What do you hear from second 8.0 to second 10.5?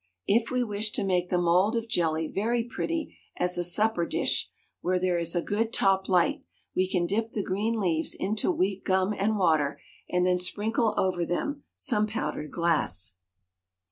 into weak gum and water and then